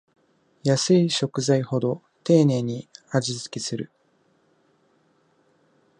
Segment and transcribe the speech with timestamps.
[0.63, 3.91] 安い食材ほど丁寧に味つけする